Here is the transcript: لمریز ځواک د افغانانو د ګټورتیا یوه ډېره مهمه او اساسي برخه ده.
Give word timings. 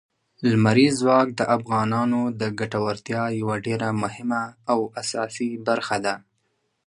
لمریز 0.51 0.93
ځواک 1.01 1.27
د 1.35 1.41
افغانانو 1.57 2.21
د 2.41 2.41
ګټورتیا 2.59 3.23
یوه 3.39 3.55
ډېره 3.65 3.87
مهمه 4.01 4.43
او 4.71 4.79
اساسي 5.01 5.49
برخه 5.67 5.97
ده. 6.05 6.15